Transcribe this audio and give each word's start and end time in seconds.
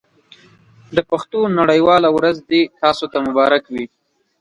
د 0.95 0.97
پښتو 1.09 1.39
نړۍ 1.59 1.79
واله 1.87 2.09
ورځ 2.17 2.37
دې 2.51 2.61
تاسو 2.81 3.05
ته 3.11 3.17
مبارک 3.27 3.63
وي. 3.73 3.85